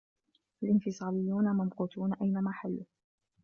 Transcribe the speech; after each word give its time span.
الإنفصاليون 0.63 1.45
ممقوتون 1.55 2.13
أينما 2.21 2.51
حلّوا. 2.51 2.83